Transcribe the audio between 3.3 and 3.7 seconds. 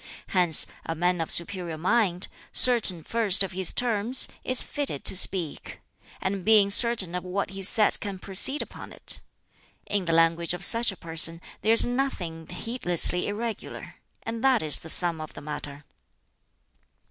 of